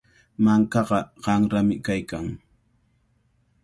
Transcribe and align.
Mankaqa 0.43 0.99
qanrami 1.23 1.75
kaykan. 1.85 2.25